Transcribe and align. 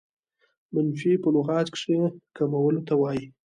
منفي 0.73 1.11
په 1.23 1.29
لغت 1.35 1.67
کښي 1.73 1.95
کمولو 2.35 2.81
ته 2.87 2.93
وايي. 3.01 3.25